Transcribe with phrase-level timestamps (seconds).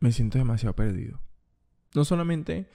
[0.00, 1.20] me siento demasiado perdido.
[1.94, 2.68] No solamente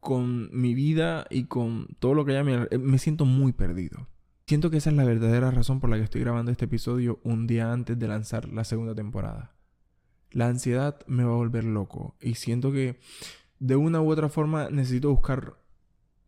[0.00, 4.06] con mi vida y con todo lo que hay mi alrededor, me siento muy perdido.
[4.46, 7.48] Siento que esa es la verdadera razón por la que estoy grabando este episodio un
[7.48, 9.56] día antes de lanzar la segunda temporada.
[10.30, 13.00] La ansiedad me va a volver loco y siento que
[13.58, 15.56] de una u otra forma necesito buscar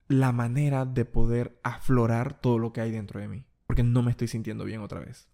[0.09, 4.11] la manera de poder aflorar todo lo que hay dentro de mí, porque no me
[4.11, 5.29] estoy sintiendo bien otra vez.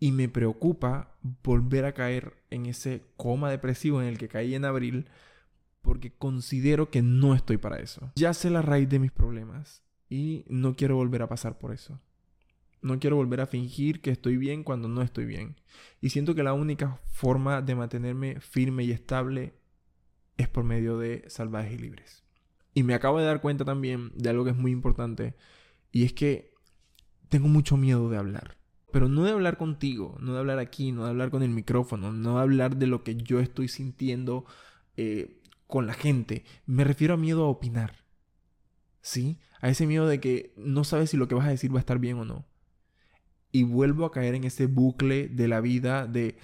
[0.00, 4.64] Y me preocupa volver a caer en ese coma depresivo en el que caí en
[4.64, 5.08] abril,
[5.82, 8.12] porque considero que no estoy para eso.
[8.14, 12.00] Ya sé la raíz de mis problemas y no quiero volver a pasar por eso.
[12.80, 15.56] No quiero volver a fingir que estoy bien cuando no estoy bien.
[16.00, 19.54] Y siento que la única forma de mantenerme firme y estable
[20.36, 22.22] es por medio de salvajes y libres.
[22.74, 25.34] Y me acabo de dar cuenta también de algo que es muy importante.
[25.90, 26.54] Y es que
[27.28, 28.57] tengo mucho miedo de hablar.
[28.90, 32.12] Pero no de hablar contigo, no de hablar aquí, no de hablar con el micrófono,
[32.12, 34.46] no de hablar de lo que yo estoy sintiendo
[34.96, 36.44] eh, con la gente.
[36.66, 38.04] Me refiero a miedo a opinar.
[39.00, 39.38] ¿Sí?
[39.60, 41.80] A ese miedo de que no sabes si lo que vas a decir va a
[41.80, 42.46] estar bien o no.
[43.52, 46.38] Y vuelvo a caer en ese bucle de la vida de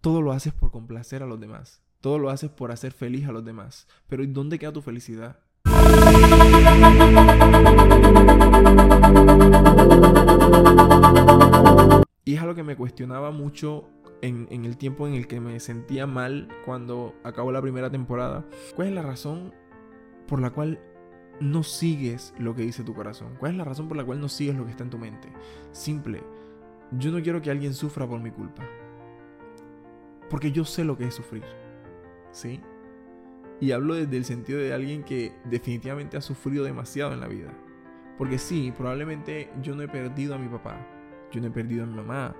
[0.00, 1.82] todo lo haces por complacer a los demás.
[2.00, 3.86] Todo lo haces por hacer feliz a los demás.
[4.08, 5.40] Pero ¿y dónde queda tu felicidad?
[12.24, 13.88] Y es algo que me cuestionaba mucho
[14.20, 18.44] en, en, el tiempo en el que me sentía mal cuando acabó la primera temporada.
[18.76, 19.54] ¿Cuál es la razón
[20.26, 20.80] por la cual
[21.40, 23.36] no sigues lo que dice tu corazón?
[23.38, 25.28] ¿Cuál es la razón por la cual no sigues lo que está en tu mente?
[25.72, 26.22] Simple.
[26.92, 28.62] Yo no quiero que alguien sufra por mi culpa.
[30.28, 31.44] Porque yo sé lo que es sufrir.
[32.32, 32.60] ¿sí?
[33.60, 37.52] Y hablo desde el sentido de alguien que definitivamente ha sufrido demasiado en la vida.
[38.18, 40.76] Porque sí, probablemente yo no he perdido a mi papá,
[41.30, 42.34] yo no he perdido a mi mamá,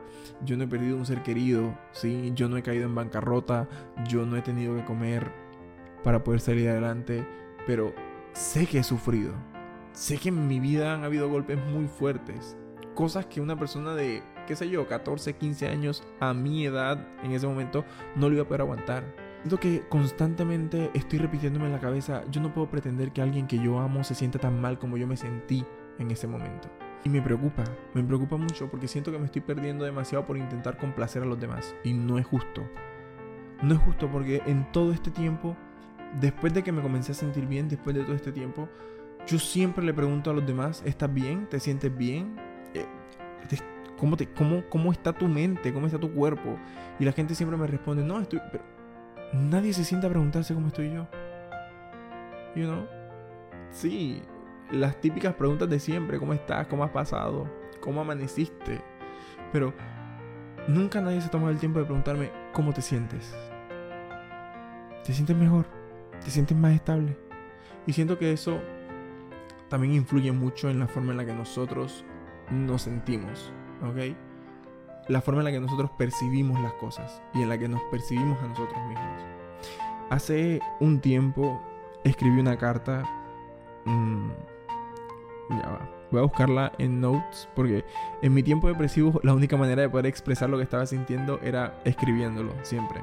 [0.45, 2.33] yo no he perdido a un ser querido, ¿sí?
[2.35, 3.69] Yo no he caído en bancarrota,
[4.07, 5.33] yo no he tenido que comer
[6.03, 7.27] para poder salir adelante,
[7.67, 7.95] pero
[8.33, 9.33] sé que he sufrido.
[9.93, 12.57] Sé que en mi vida han habido golpes muy fuertes,
[12.95, 17.31] cosas que una persona de, qué sé yo, 14, 15 años a mi edad en
[17.31, 17.85] ese momento
[18.17, 19.28] no lo iba a poder aguantar.
[19.43, 23.59] Siento que constantemente estoy repitiéndome en la cabeza, yo no puedo pretender que alguien que
[23.59, 25.65] yo amo se sienta tan mal como yo me sentí
[25.99, 26.69] en ese momento.
[27.05, 27.63] Y me preocupa,
[27.95, 31.39] me preocupa mucho porque siento que me estoy perdiendo demasiado por intentar complacer a los
[31.39, 31.77] demás.
[31.85, 32.69] Y no es justo.
[33.63, 35.57] No es justo porque en todo este tiempo,
[36.21, 38.69] después de que me comencé a sentir bien, después de todo este tiempo,
[39.29, 41.47] yo siempre le pregunto a los demás, ¿estás bien?
[41.49, 42.37] ¿Te sientes bien?
[42.75, 42.87] Eh,
[43.99, 45.73] ¿Cómo, te, cómo, ¿Cómo está tu mente?
[45.73, 46.57] ¿Cómo está tu cuerpo?
[46.99, 48.41] Y la gente siempre me responde, no, estoy...
[48.51, 48.78] Pero
[49.33, 51.07] nadie se sienta a preguntarse cómo estoy yo.
[52.55, 52.87] You know?
[53.71, 54.23] Sí,
[54.71, 56.67] las típicas preguntas de siempre, ¿cómo estás?
[56.67, 57.49] ¿Cómo has pasado?
[57.81, 58.81] ¿Cómo amaneciste?
[59.53, 59.73] Pero
[60.67, 63.35] nunca nadie se toma el tiempo de preguntarme cómo te sientes.
[65.05, 65.67] ¿Te sientes mejor?
[66.25, 67.17] ¿Te sientes más estable?
[67.87, 68.61] Y siento que eso
[69.69, 72.05] también influye mucho en la forma en la que nosotros
[72.51, 73.53] nos sentimos,
[73.83, 74.17] ¿ok?
[75.09, 78.39] La forma en la que nosotros percibimos las cosas y en la que nos percibimos
[78.43, 79.23] a nosotros mismos.
[80.11, 81.61] Hace un tiempo
[82.05, 83.03] escribí una carta.
[83.85, 84.31] Mmm,
[85.51, 85.91] ya va.
[86.11, 87.85] Voy a buscarla en notes porque
[88.23, 91.81] en mi tiempo depresivo la única manera de poder expresar lo que estaba sintiendo era
[91.85, 93.03] escribiéndolo siempre.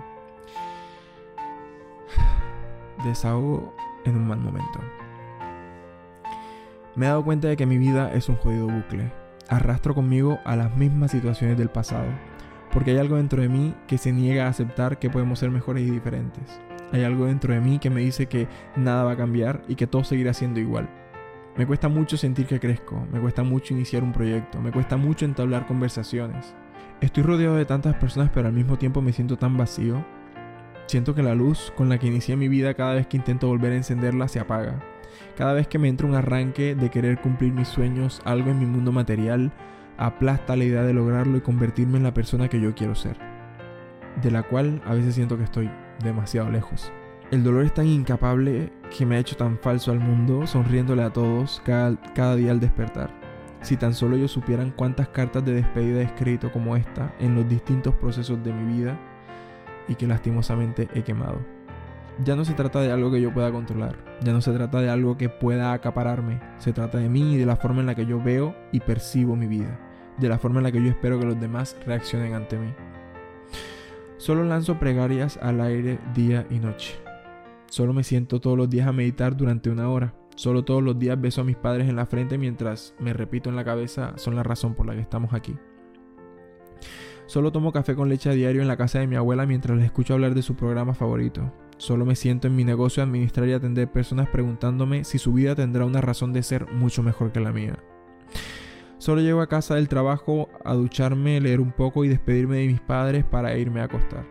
[3.04, 3.74] Desahogo
[4.06, 4.80] en un mal momento.
[6.96, 9.12] Me he dado cuenta de que mi vida es un jodido bucle
[9.50, 12.08] arrastro conmigo a las mismas situaciones del pasado,
[12.72, 15.88] porque hay algo dentro de mí que se niega a aceptar que podemos ser mejores
[15.88, 16.60] y diferentes.
[16.92, 19.88] Hay algo dentro de mí que me dice que nada va a cambiar y que
[19.88, 20.90] todo seguirá siendo igual.
[21.58, 25.26] Me cuesta mucho sentir que crezco, me cuesta mucho iniciar un proyecto, me cuesta mucho
[25.26, 26.54] entablar conversaciones.
[27.02, 30.06] Estoy rodeado de tantas personas pero al mismo tiempo me siento tan vacío.
[30.88, 33.72] Siento que la luz con la que inicié mi vida cada vez que intento volver
[33.72, 34.80] a encenderla se apaga
[35.36, 38.66] cada vez que me entra un arranque de querer cumplir mis sueños, algo en mi
[38.66, 39.52] mundo material
[39.98, 43.18] aplasta la idea de lograrlo y convertirme en la persona que yo quiero ser,
[44.22, 45.70] de la cual a veces siento que estoy
[46.04, 46.92] demasiado lejos.
[47.32, 51.12] El dolor es tan incapable que me ha hecho tan falso al mundo, sonriéndole a
[51.12, 53.10] todos cada, cada día al despertar.
[53.62, 57.50] Si tan solo ellos supieran cuántas cartas de despedida he escrito como esta en los
[57.50, 59.00] distintos procesos de mi vida
[59.88, 61.40] y que lastimosamente he quemado
[62.24, 64.90] ya no se trata de algo que yo pueda controlar, ya no se trata de
[64.90, 68.06] algo que pueda acapararme, se trata de mí y de la forma en la que
[68.06, 69.80] yo veo y percibo mi vida,
[70.18, 72.74] de la forma en la que yo espero que los demás reaccionen ante mí.
[74.18, 76.96] Solo lanzo plegarias al aire día y noche.
[77.68, 80.16] Solo me siento todos los días a meditar durante una hora.
[80.36, 83.56] Solo todos los días beso a mis padres en la frente mientras me repito en
[83.56, 85.56] la cabeza son la razón por la que estamos aquí.
[87.28, 89.86] Solo tomo café con leche a diario en la casa de mi abuela mientras les
[89.86, 91.52] escucho hablar de su programa favorito.
[91.78, 95.56] Solo me siento en mi negocio a administrar y atender personas preguntándome si su vida
[95.56, 97.78] tendrá una razón de ser mucho mejor que la mía.
[99.00, 102.80] Solo llego a casa del trabajo a ducharme, leer un poco y despedirme de mis
[102.80, 104.26] padres para irme a acostar.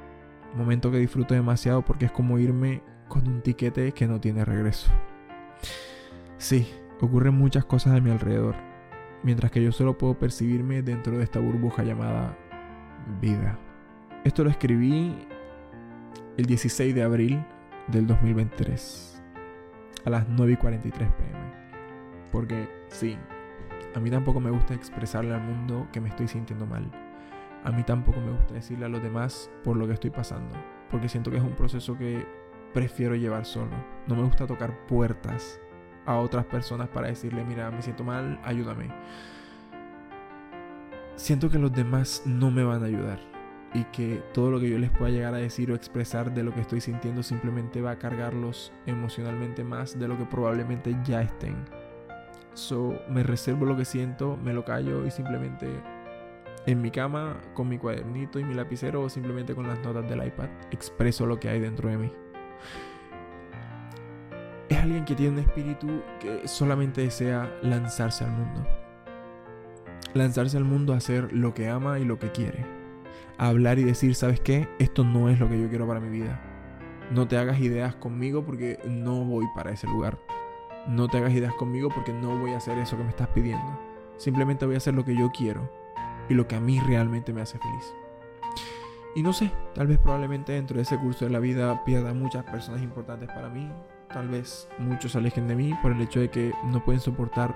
[0.55, 4.91] Momento que disfruto demasiado porque es como irme con un tiquete que no tiene regreso.
[6.38, 6.69] Sí,
[7.00, 8.55] ocurren muchas cosas a mi alrededor,
[9.23, 12.38] mientras que yo solo puedo percibirme dentro de esta burbuja llamada
[13.20, 13.58] vida.
[14.24, 15.26] Esto lo escribí
[16.36, 17.44] el 16 de abril
[17.88, 19.22] del 2023
[20.04, 21.54] a las 9 y 43 pm.
[22.30, 23.16] Porque sí,
[23.94, 26.90] a mí tampoco me gusta expresarle al mundo que me estoy sintiendo mal.
[27.64, 30.54] A mí tampoco me gusta decirle a los demás por lo que estoy pasando.
[30.90, 32.26] Porque siento que es un proceso que
[32.72, 33.72] prefiero llevar solo.
[34.06, 35.60] No me gusta tocar puertas
[36.06, 38.90] a otras personas para decirle, mira, me siento mal, ayúdame.
[41.16, 43.20] Siento que los demás no me van a ayudar
[43.72, 46.52] y que todo lo que yo les pueda llegar a decir o expresar de lo
[46.52, 51.56] que estoy sintiendo simplemente va a cargarlos emocionalmente más de lo que probablemente ya estén.
[52.55, 55.69] So, me reservo lo que siento, me lo callo y simplemente
[56.66, 60.25] en mi cama con mi cuadernito y mi lapicero o simplemente con las notas del
[60.25, 62.12] iPad expreso lo que hay dentro de mí.
[64.69, 68.83] Es alguien que tiene un espíritu que solamente desea lanzarse al mundo.
[70.14, 72.64] Lanzarse al mundo a hacer lo que ama y lo que quiere.
[73.37, 74.69] Hablar y decir, ¿sabes qué?
[74.78, 76.40] Esto no es lo que yo quiero para mi vida.
[77.11, 80.19] No te hagas ideas conmigo porque no voy para ese lugar.
[80.87, 83.78] No te hagas ideas conmigo porque no voy a hacer eso que me estás pidiendo.
[84.16, 85.69] Simplemente voy a hacer lo que yo quiero
[86.28, 87.94] y lo que a mí realmente me hace feliz.
[89.17, 92.44] Y no sé, tal vez probablemente dentro de ese curso de la vida pierda muchas
[92.44, 93.70] personas importantes para mí.
[94.12, 97.55] Tal vez muchos se alejen de mí por el hecho de que no pueden soportar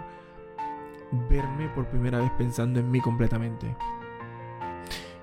[1.28, 3.74] verme por primera vez pensando en mí completamente.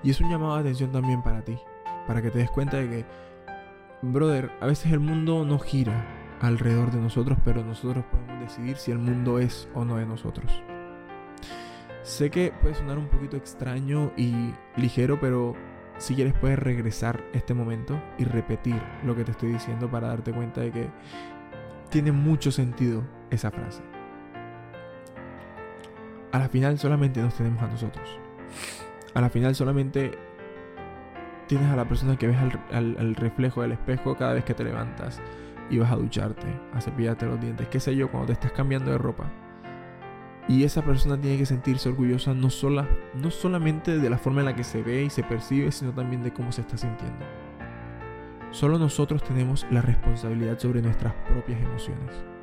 [0.02, 1.58] Y es un llamado de atención también para ti,
[2.06, 3.04] para que te des cuenta de que,
[4.02, 6.06] brother, a veces el mundo no gira
[6.40, 10.62] alrededor de nosotros, pero nosotros podemos decidir si el mundo es o no de nosotros.
[12.02, 15.54] Sé que puede sonar un poquito extraño y ligero, pero
[15.98, 20.32] si quieres puedes regresar este momento y repetir lo que te estoy diciendo para darte
[20.32, 20.90] cuenta de que
[21.90, 23.95] tiene mucho sentido esa frase.
[26.36, 28.18] A la final solamente nos tenemos a nosotros.
[29.14, 30.18] A la final solamente
[31.46, 32.36] tienes a la persona que ves
[32.72, 35.22] al, reflejo del espejo cada vez que te levantas
[35.70, 38.90] y vas a ducharte, a cepillarte los dientes, qué sé yo, cuando te estás cambiando
[38.90, 39.32] de ropa.
[40.46, 44.46] Y esa persona tiene que sentirse orgullosa no, sola, no solamente de la forma en
[44.46, 47.24] la que se ve y se percibe, sino también de cómo se está sintiendo.
[48.50, 52.35] Solo nosotros tenemos la responsabilidad sobre nuestras propias emociones.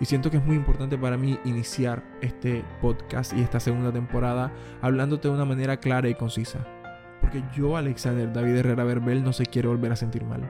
[0.00, 4.52] Y siento que es muy importante para mí iniciar este podcast y esta segunda temporada
[4.80, 6.66] hablándote de una manera clara y concisa.
[7.20, 10.48] Porque yo, Alexander David Herrera Verbel, no se quiere volver a sentir mal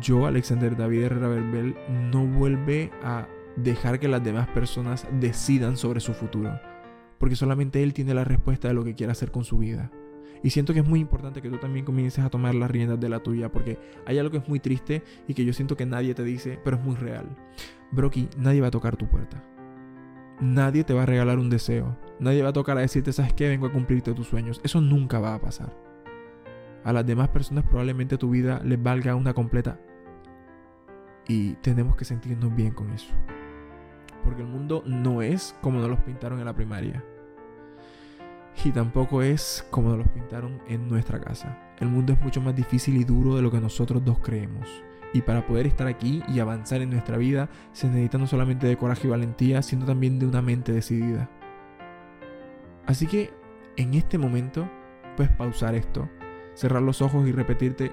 [0.00, 6.00] yo, Alexander David Herrera Verbel, no vuelve a dejar que las demás personas decidan sobre
[6.00, 6.58] su futuro.
[7.18, 9.90] Porque solamente él tiene la respuesta de lo que quiere hacer con su vida.
[10.42, 13.08] Y siento que es muy importante que tú también comiences a tomar las riendas de
[13.08, 16.14] la tuya, porque hay algo que es muy triste y que yo siento que nadie
[16.14, 17.26] te dice, pero es muy real.
[17.90, 19.42] Brocky, nadie va a tocar tu puerta.
[20.40, 21.96] Nadie te va a regalar un deseo.
[22.20, 23.48] Nadie va a tocar a decirte, ¿sabes qué?
[23.48, 24.60] Vengo a cumplirte tus sueños.
[24.64, 25.86] Eso nunca va a pasar
[26.86, 29.80] a las demás personas probablemente tu vida les valga una completa.
[31.26, 33.12] Y tenemos que sentirnos bien con eso.
[34.22, 37.04] Porque el mundo no es como nos los pintaron en la primaria.
[38.64, 41.56] Y tampoco es como nos los pintaron en nuestra casa.
[41.78, 44.66] El mundo es mucho más difícil y duro de lo que nosotros dos creemos.
[45.12, 48.76] Y para poder estar aquí y avanzar en nuestra vida se necesita no solamente de
[48.76, 51.30] coraje y valentía, sino también de una mente decidida.
[52.86, 53.32] Así que
[53.76, 54.68] en este momento
[55.16, 56.08] puedes pausar esto
[56.56, 57.92] cerrar los ojos y repetirte,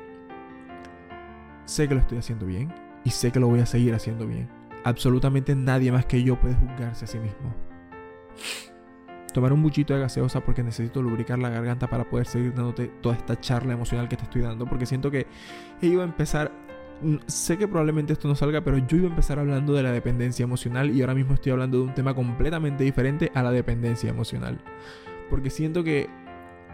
[1.65, 4.49] sé que lo estoy haciendo bien y sé que lo voy a seguir haciendo bien.
[4.85, 7.53] Absolutamente nadie más que yo puede juzgarse a sí mismo.
[9.33, 13.15] Tomar un buchito de gaseosa porque necesito lubricar la garganta para poder seguir dándote toda
[13.15, 14.65] esta charla emocional que te estoy dando.
[14.65, 15.27] Porque siento que
[15.81, 16.51] iba a empezar
[17.27, 20.43] sé que probablemente esto no salga, pero yo iba a empezar hablando de la dependencia
[20.43, 24.61] emocional y ahora mismo estoy hablando de un tema completamente diferente a la dependencia emocional.
[25.29, 26.09] Porque siento que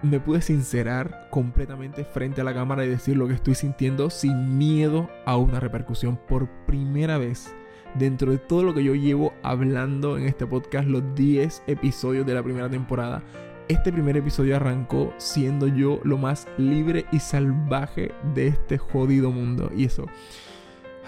[0.01, 4.57] me pude sincerar completamente frente a la cámara y decir lo que estoy sintiendo sin
[4.57, 7.53] miedo a una repercusión por primera vez
[7.95, 12.33] dentro de todo lo que yo llevo hablando en este podcast, los 10 episodios de
[12.33, 13.23] la primera temporada.
[13.67, 19.71] Este primer episodio arrancó siendo yo lo más libre y salvaje de este jodido mundo.
[19.75, 20.07] Y eso,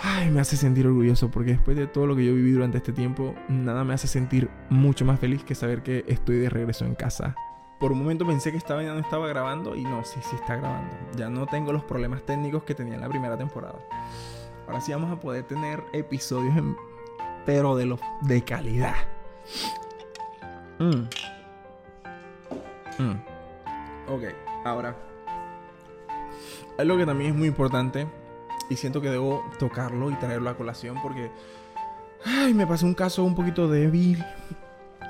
[0.01, 2.93] ay, me hace sentir orgulloso porque después de todo lo que yo viví durante este
[2.93, 6.93] tiempo, nada me hace sentir mucho más feliz que saber que estoy de regreso en
[6.93, 7.35] casa
[7.79, 10.57] Por un momento pensé que estaba ya no estaba grabando y no, sí, sí está
[10.57, 10.95] grabando.
[11.15, 13.79] Ya no tengo los problemas técnicos que tenía en la primera temporada.
[14.71, 16.77] Ahora sí vamos a poder tener episodios en,
[17.45, 18.95] pero de los de calidad.
[20.79, 21.09] Mm.
[22.97, 23.21] Mm.
[24.07, 24.23] Ok,
[24.63, 24.95] ahora.
[26.77, 28.07] Algo que también es muy importante
[28.69, 31.29] y siento que debo tocarlo y traerlo a colación porque
[32.25, 34.23] ay, me pasó un caso un poquito débil,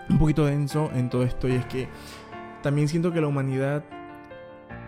[0.10, 1.88] un poquito denso en todo esto y es que
[2.64, 3.84] también siento que la humanidad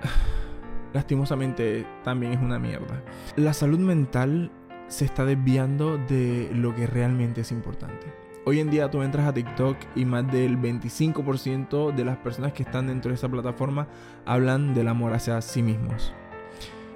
[0.93, 3.03] lastimosamente también es una mierda.
[3.35, 4.49] La salud mental
[4.93, 8.05] se está desviando de lo que realmente es importante.
[8.45, 12.61] Hoy en día tú entras a TikTok y más del 25% de las personas que
[12.61, 13.87] están dentro de esa plataforma
[14.23, 16.13] hablan del amor hacia sí mismos.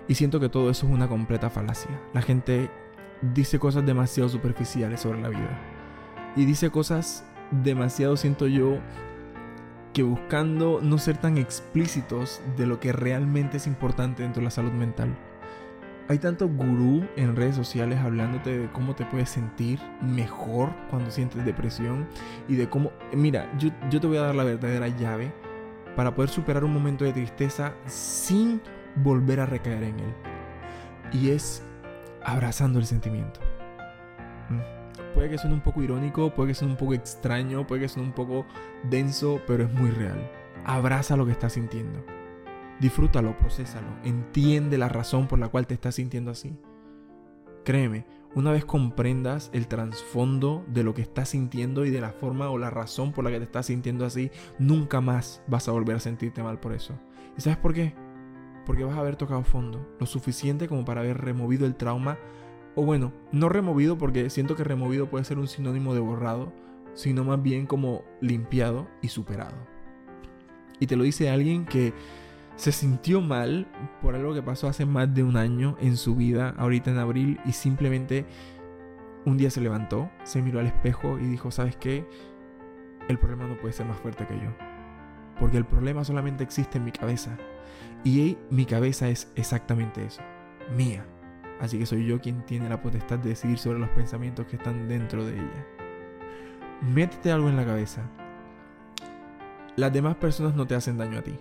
[0.07, 1.89] Y siento que todo eso es una completa falacia.
[2.13, 2.69] La gente
[3.33, 5.59] dice cosas demasiado superficiales sobre la vida.
[6.35, 8.77] Y dice cosas demasiado, siento yo,
[9.93, 14.51] que buscando no ser tan explícitos de lo que realmente es importante dentro de la
[14.51, 15.17] salud mental.
[16.09, 21.43] Hay tanto gurú en redes sociales hablándote de cómo te puedes sentir mejor cuando sientes
[21.43, 22.07] depresión
[22.47, 22.93] y de cómo...
[23.11, 25.33] Mira, yo, yo te voy a dar la verdadera llave
[25.97, 28.61] para poder superar un momento de tristeza sin
[28.95, 30.13] volver a recaer en él.
[31.11, 31.61] Y es
[32.23, 33.41] abrazando el sentimiento.
[34.49, 35.13] Mm.
[35.13, 38.07] Puede que suene un poco irónico, puede que suene un poco extraño, puede que suene
[38.07, 38.45] un poco
[38.89, 40.31] denso, pero es muy real.
[40.63, 42.16] Abraza lo que estás sintiendo.
[42.79, 46.55] Disfrútalo, procésalo, entiende la razón por la cual te estás sintiendo así.
[47.63, 48.05] Créeme,
[48.35, 52.57] una vez comprendas el trasfondo de lo que estás sintiendo y de la forma o
[52.57, 54.29] la razón por la que te estás sintiendo así,
[54.59, 56.93] nunca más vas a volver a sentirte mal por eso.
[57.35, 57.95] ¿Y sabes por qué?
[58.65, 62.19] Porque vas a haber tocado fondo, lo suficiente como para haber removido el trauma,
[62.75, 66.53] o bueno, no removido porque siento que removido puede ser un sinónimo de borrado,
[66.93, 69.55] sino más bien como limpiado y superado.
[70.79, 71.93] Y te lo dice alguien que
[72.57, 73.67] se sintió mal
[74.01, 77.39] por algo que pasó hace más de un año en su vida, ahorita en abril,
[77.45, 78.25] y simplemente
[79.25, 82.05] un día se levantó, se miró al espejo y dijo, ¿sabes qué?
[83.07, 84.49] El problema no puede ser más fuerte que yo.
[85.39, 87.37] Porque el problema solamente existe en mi cabeza.
[88.03, 90.21] Y mi cabeza es exactamente eso,
[90.75, 91.05] mía.
[91.59, 94.87] Así que soy yo quien tiene la potestad de decidir sobre los pensamientos que están
[94.87, 95.67] dentro de ella.
[96.81, 98.01] Métete algo en la cabeza.
[99.75, 101.37] Las demás personas no te hacen daño a ti.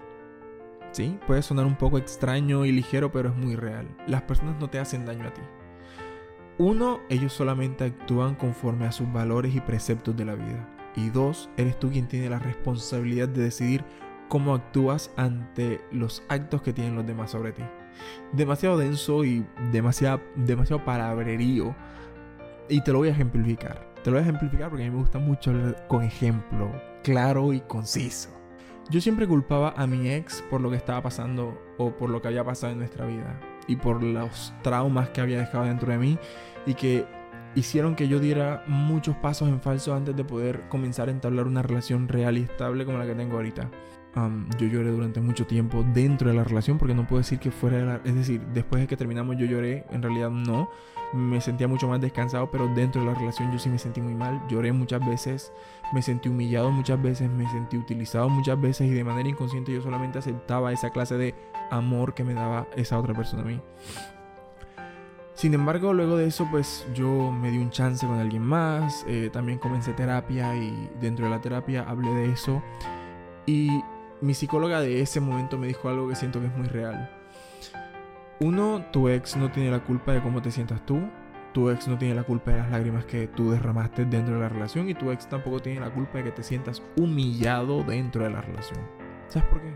[0.96, 1.18] ¿Sí?
[1.26, 3.86] Puede sonar un poco extraño y ligero, pero es muy real.
[4.06, 5.42] Las personas no te hacen daño a ti.
[6.56, 10.66] Uno, ellos solamente actúan conforme a sus valores y preceptos de la vida.
[10.96, 13.84] Y dos, eres tú quien tiene la responsabilidad de decidir
[14.30, 17.62] cómo actúas ante los actos que tienen los demás sobre ti.
[18.32, 21.76] Demasiado denso y demasiado, demasiado palabrerío.
[22.70, 23.92] Y te lo voy a ejemplificar.
[24.02, 25.52] Te lo voy a ejemplificar porque a mí me gusta mucho
[25.88, 26.72] con ejemplo
[27.02, 28.35] claro y conciso.
[28.88, 32.28] Yo siempre culpaba a mi ex por lo que estaba pasando o por lo que
[32.28, 36.18] había pasado en nuestra vida y por los traumas que había dejado dentro de mí
[36.66, 37.04] y que
[37.56, 41.62] hicieron que yo diera muchos pasos en falso antes de poder comenzar a entablar una
[41.62, 43.68] relación real y estable como la que tengo ahorita
[44.58, 47.76] yo lloré durante mucho tiempo dentro de la relación porque no puedo decir que fuera
[47.78, 48.00] de la...
[48.04, 50.70] Es decir, después de que terminamos yo lloré, en realidad no.
[51.12, 54.14] Me sentía mucho más descansado, pero dentro de la relación yo sí me sentí muy
[54.14, 54.42] mal.
[54.48, 55.52] Lloré muchas veces,
[55.92, 59.82] me sentí humillado muchas veces, me sentí utilizado muchas veces y de manera inconsciente yo
[59.82, 61.34] solamente aceptaba esa clase de
[61.70, 63.60] amor que me daba esa otra persona a mí.
[65.34, 69.28] Sin embargo, luego de eso, pues yo me di un chance con alguien más, eh,
[69.30, 72.62] también comencé terapia y dentro de la terapia hablé de eso.
[73.44, 73.82] Y
[74.20, 77.10] mi psicóloga de ese momento me dijo algo que siento que es muy real.
[78.40, 81.00] Uno, tu ex no tiene la culpa de cómo te sientas tú.
[81.52, 84.48] Tu ex no tiene la culpa de las lágrimas que tú derramaste dentro de la
[84.48, 84.88] relación.
[84.88, 88.42] Y tu ex tampoco tiene la culpa de que te sientas humillado dentro de la
[88.42, 88.80] relación.
[89.28, 89.74] ¿Sabes por qué?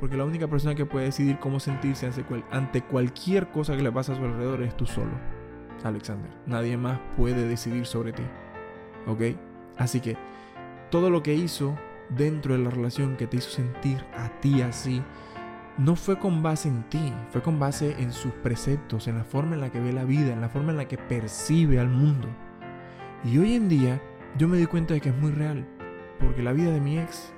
[0.00, 2.10] Porque la única persona que puede decidir cómo sentirse
[2.50, 5.12] ante cualquier cosa que le pasa a su alrededor es tú solo.
[5.84, 6.30] Alexander.
[6.46, 8.24] Nadie más puede decidir sobre ti.
[9.06, 9.22] ¿Ok?
[9.76, 10.16] Así que
[10.90, 11.76] todo lo que hizo
[12.10, 15.02] dentro de la relación que te hizo sentir a ti así,
[15.78, 19.54] no fue con base en ti, fue con base en sus preceptos, en la forma
[19.54, 22.28] en la que ve la vida, en la forma en la que percibe al mundo.
[23.24, 24.02] Y hoy en día
[24.36, 25.66] yo me di cuenta de que es muy real,
[26.18, 27.32] porque la vida de mi ex,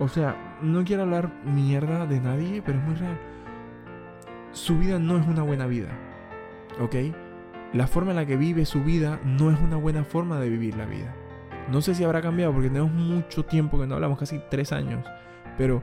[0.00, 3.18] o sea, no quiero hablar mierda de nadie, pero es muy real.
[4.50, 5.90] Su vida no es una buena vida,
[6.80, 6.94] ¿ok?
[7.72, 10.76] La forma en la que vive su vida no es una buena forma de vivir
[10.76, 11.14] la vida.
[11.68, 15.04] No sé si habrá cambiado porque tenemos mucho tiempo que no hablamos, casi tres años.
[15.58, 15.82] Pero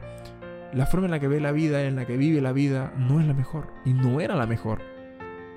[0.73, 3.19] la forma en la que ve la vida, en la que vive la vida, no
[3.19, 3.67] es la mejor.
[3.85, 4.79] Y no era la mejor.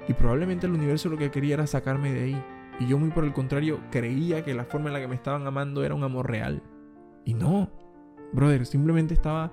[0.08, 2.44] Y probablemente el universo lo que quería era sacarme de ahí.
[2.78, 5.46] Y yo muy por el contrario creía que la forma en la que me estaban
[5.46, 6.62] amando era un amor real.
[7.24, 7.70] Y no,
[8.32, 9.52] Brother, simplemente estaba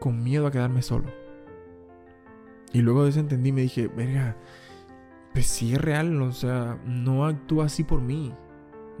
[0.00, 1.06] con miedo a quedarme solo.
[2.72, 4.36] Y luego de eso entendí y me dije, verga,
[5.32, 8.32] pues sí es real, o sea, no actúa así por mí.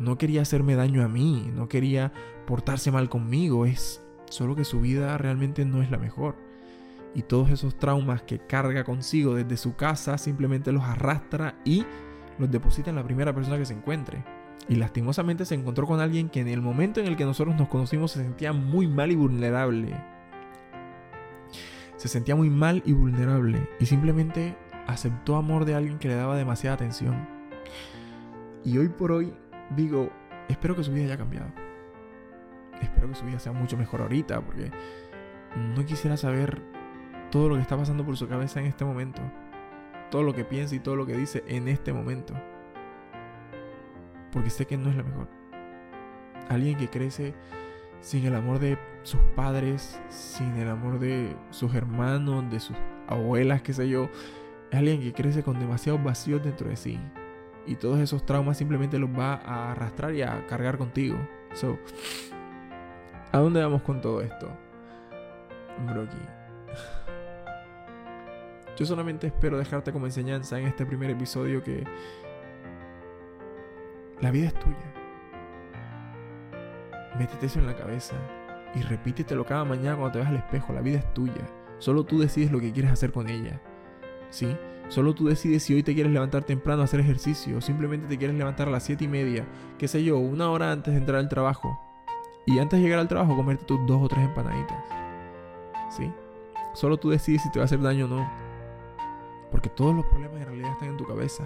[0.02, 2.12] No quería hacerme daño a mí, no quería
[2.44, 6.34] portarse mal conmigo, es solo que su vida realmente no es la mejor.
[7.14, 11.86] Y todos esos traumas que carga consigo desde su casa simplemente los arrastra y
[12.36, 14.24] los deposita en la primera persona que se encuentre.
[14.68, 17.68] Y lastimosamente se encontró con alguien que en el momento en el que nosotros nos
[17.68, 19.94] conocimos se sentía muy mal y vulnerable.
[21.96, 23.68] Se sentía muy mal y vulnerable.
[23.78, 24.56] Y simplemente
[24.88, 27.28] aceptó amor de alguien que le daba demasiada atención.
[28.64, 29.32] Y hoy por hoy
[29.76, 30.10] digo,
[30.48, 31.50] espero que su vida haya cambiado.
[32.80, 34.70] Espero que su vida sea mucho mejor ahorita, porque
[35.56, 36.62] no quisiera saber
[37.30, 39.22] todo lo que está pasando por su cabeza en este momento.
[40.10, 42.34] Todo lo que piensa y todo lo que dice en este momento.
[44.30, 45.28] Porque sé que no es la mejor.
[46.48, 47.34] Alguien que crece
[48.00, 52.76] sin el amor de sus padres, sin el amor de sus hermanos, de sus
[53.06, 54.08] abuelas, qué sé yo.
[54.70, 56.98] Es alguien que crece con demasiados vacíos dentro de sí.
[57.66, 61.16] Y todos esos traumas simplemente los va a arrastrar y a cargar contigo.
[61.54, 61.78] So,
[63.30, 64.48] ¿a dónde vamos con todo esto?
[65.86, 66.16] Broki.
[68.76, 71.84] Yo solamente espero dejarte como enseñanza en este primer episodio que
[74.20, 74.94] la vida es tuya.
[77.18, 78.16] Métete eso en la cabeza
[78.74, 80.72] y repítetelo cada mañana cuando te veas al espejo.
[80.72, 81.46] La vida es tuya.
[81.78, 83.60] Solo tú decides lo que quieres hacer con ella.
[84.30, 84.56] ¿Sí?
[84.88, 88.18] Solo tú decides si hoy te quieres levantar temprano a hacer ejercicio o simplemente te
[88.18, 89.46] quieres levantar a las 7 y media,
[89.78, 91.80] qué sé yo, una hora antes de entrar al trabajo.
[92.46, 94.84] Y antes de llegar al trabajo comerte tus dos o tres empanaditas.
[95.96, 96.10] ¿Sí?
[96.74, 98.30] Solo tú decides si te va a hacer daño o no.
[99.50, 101.44] Porque todos los problemas en realidad están en tu cabeza.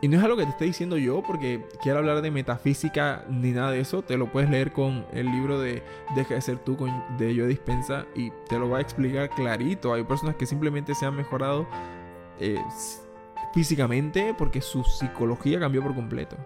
[0.00, 3.52] Y no es algo que te esté diciendo yo porque quiero hablar de metafísica ni
[3.52, 4.02] nada de eso.
[4.02, 5.82] Te lo puedes leer con el libro de
[6.14, 6.76] Deja de ser tú
[7.18, 9.94] de Yo Dispensa y te lo va a explicar clarito.
[9.94, 11.66] Hay personas que simplemente se han mejorado
[12.38, 12.62] eh,
[13.54, 16.36] físicamente porque su psicología cambió por completo.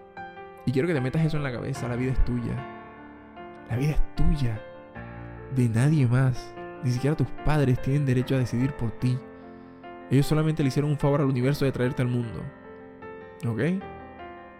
[0.65, 2.55] Y quiero que te metas eso en la cabeza, la vida es tuya.
[3.69, 4.61] La vida es tuya.
[5.55, 6.53] De nadie más.
[6.83, 9.17] Ni siquiera tus padres tienen derecho a decidir por ti.
[10.09, 12.43] Ellos solamente le hicieron un favor al universo de traerte al mundo.
[13.47, 13.59] ¿Ok?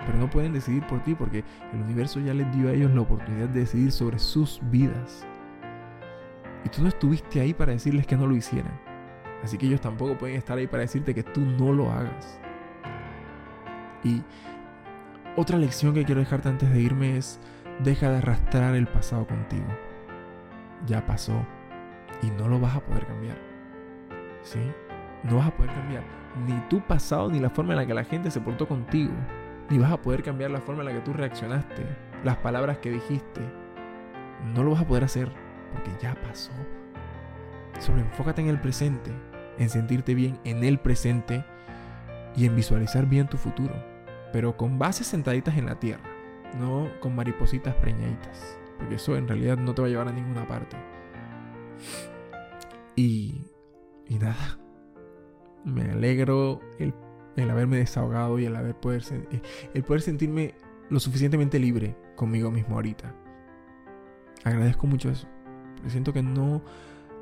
[0.06, 3.02] Pero no pueden decidir por ti porque el universo ya les dio a ellos la
[3.02, 5.26] oportunidad de decidir sobre sus vidas.
[6.65, 8.90] Y tú no estuviste ahí para decirles que no lo hicieran.
[9.43, 12.39] Así que ellos tampoco pueden estar ahí para decirte que tú no lo hagas.
[14.04, 14.21] Y
[15.36, 17.39] otra lección que quiero dejarte antes de irme es,
[17.84, 19.67] deja de arrastrar el pasado contigo.
[20.86, 21.45] Ya pasó
[22.21, 23.38] y no lo vas a poder cambiar.
[24.43, 24.60] ¿Sí?
[25.23, 26.04] No vas a poder cambiar
[26.45, 29.13] ni tu pasado ni la forma en la que la gente se portó contigo.
[29.69, 31.86] Ni vas a poder cambiar la forma en la que tú reaccionaste,
[32.23, 33.41] las palabras que dijiste.
[34.54, 35.32] No lo vas a poder hacer
[35.71, 36.51] porque ya pasó.
[37.80, 39.12] Solo enfócate en el presente
[39.62, 41.45] en sentirte bien en el presente
[42.36, 43.76] y en visualizar bien tu futuro,
[44.34, 46.10] pero con bases sentaditas en la tierra,
[46.60, 50.47] no con maripositas preñaditas, porque eso en realidad no te va a llevar a ninguna
[50.47, 50.78] parte.
[52.95, 53.45] Y,
[54.08, 54.58] y nada,
[55.63, 56.93] me alegro el,
[57.50, 59.04] haberme desahogado y el, haber poder,
[59.74, 60.56] el poder sentirme
[60.89, 63.15] lo suficientemente libre conmigo mismo ahorita.
[64.43, 65.28] Agradezco mucho eso,
[65.88, 66.63] siento que no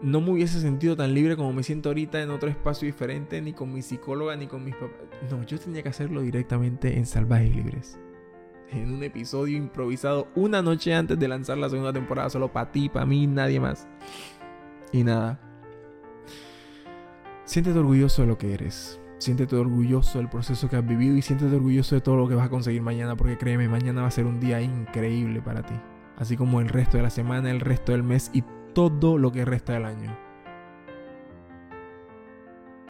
[0.01, 3.53] no me hubiese sentido tan libre como me siento ahorita en otro espacio diferente, ni
[3.53, 5.07] con mi psicóloga, ni con mis papás.
[5.29, 7.99] No, yo tenía que hacerlo directamente en Salvajes Libres.
[8.71, 12.87] En un episodio improvisado una noche antes de lanzar la segunda temporada, solo para ti,
[12.87, 13.87] para mí, nadie más.
[14.91, 15.39] Y nada.
[17.45, 19.01] Siéntete orgulloso de lo que eres.
[19.17, 22.45] Siéntete orgulloso del proceso que has vivido y siéntete orgulloso de todo lo que vas
[22.45, 25.73] a conseguir mañana, porque créeme, mañana va a ser un día increíble para ti.
[26.15, 29.45] Así como el resto de la semana, el resto del mes y todo lo que
[29.45, 30.28] resta del año.